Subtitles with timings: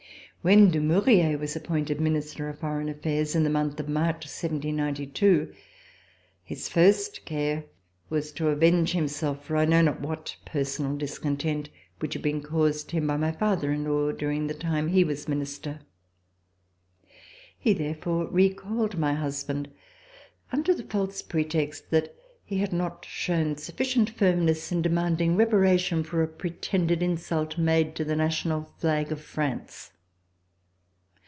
[0.43, 5.53] When Dumouriez was appointed Minister of Foreign Affairs in the month of March, 1792,
[6.43, 7.65] his first care
[8.09, 11.69] was to avenge himself for I know not what personal discontent
[11.99, 15.27] which had been caused him by my father in law during the time he was
[15.27, 15.81] Minister.
[17.59, 19.69] He therefore recalled my husband
[20.51, 26.23] under the false pretext that he had not shown sufficient firmness in demanding reparation for
[26.23, 29.91] a pretended C128] RESIDENCE IN HOLLAND insult made to the National flag of France.